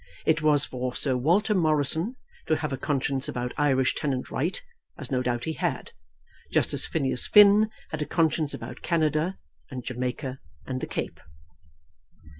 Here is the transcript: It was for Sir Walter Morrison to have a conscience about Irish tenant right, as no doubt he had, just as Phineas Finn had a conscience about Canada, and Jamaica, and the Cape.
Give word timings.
It 0.25 0.41
was 0.41 0.65
for 0.65 0.95
Sir 0.95 1.15
Walter 1.15 1.53
Morrison 1.53 2.15
to 2.47 2.55
have 2.55 2.73
a 2.73 2.77
conscience 2.79 3.29
about 3.29 3.51
Irish 3.55 3.93
tenant 3.93 4.31
right, 4.31 4.59
as 4.97 5.11
no 5.11 5.21
doubt 5.21 5.43
he 5.43 5.53
had, 5.53 5.91
just 6.51 6.73
as 6.73 6.87
Phineas 6.87 7.27
Finn 7.27 7.69
had 7.91 8.01
a 8.01 8.05
conscience 8.07 8.51
about 8.51 8.81
Canada, 8.81 9.37
and 9.69 9.83
Jamaica, 9.83 10.39
and 10.65 10.81
the 10.81 10.87
Cape. 10.87 11.19